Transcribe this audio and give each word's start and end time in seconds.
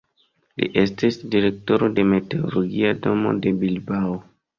Li 0.59 0.67
estis 0.83 1.19
direktoro 1.35 1.89
de 1.99 2.05
meteologia 2.13 2.95
domo 3.05 3.35
de 3.45 3.55
Bilbao. 3.65 4.17